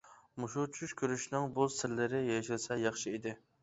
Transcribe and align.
مۇشۇ 0.43 0.63
چۈش 0.77 0.95
كۆرۈشنىڭ 1.03 1.47
بۇ 1.61 1.69
سىرلىرى 1.77 2.27
يېشىلسە 2.33 2.83
ياخشى 2.85 3.17
ئىدى. 3.19 3.41